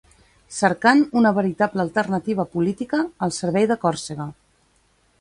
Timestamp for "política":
2.57-3.05